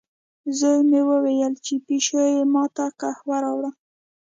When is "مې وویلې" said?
0.89-1.59